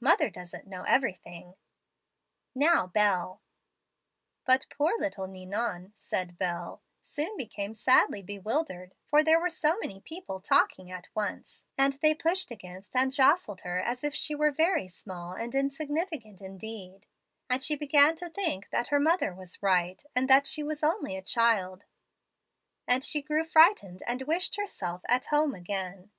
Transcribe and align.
Mother 0.00 0.28
doesn't 0.28 0.66
know 0.66 0.82
everything.'" 0.82 1.54
"Now, 2.54 2.88
Bel." 2.88 3.40
"But 4.44 4.66
poor 4.68 4.92
little 4.98 5.26
Ninon," 5.26 5.94
said 5.96 6.36
Bel, 6.36 6.82
"soon 7.04 7.38
became 7.38 7.72
sadly 7.72 8.20
bewildered, 8.20 8.94
for 9.06 9.24
there 9.24 9.40
were 9.40 9.48
so 9.48 9.78
many 9.78 10.00
people 10.02 10.34
all 10.34 10.40
talking 10.40 10.90
at 10.90 11.08
once, 11.14 11.64
and 11.78 11.94
they 12.02 12.14
pushed 12.14 12.50
against 12.50 12.94
and 12.94 13.14
jostled 13.14 13.62
her 13.62 13.80
as 13.80 14.04
if 14.04 14.14
she 14.14 14.34
were 14.34 14.50
very 14.50 14.88
small 14.88 15.32
and 15.32 15.54
insignificant 15.54 16.42
indeed, 16.42 17.06
and 17.48 17.62
she 17.64 17.74
began 17.74 18.14
to 18.16 18.28
think 18.28 18.68
that 18.68 18.88
her 18.88 19.00
mother 19.00 19.34
was 19.34 19.62
right, 19.62 20.04
and 20.14 20.28
that 20.28 20.46
she 20.46 20.62
was 20.62 20.82
only 20.82 21.16
a 21.16 21.22
child; 21.22 21.84
and 22.86 23.02
she 23.02 23.22
grew 23.22 23.42
frightened 23.42 24.02
and 24.06 24.20
wished 24.20 24.56
herself 24.56 25.00
at 25.08 25.24
home 25.28 25.54
again. 25.54 26.10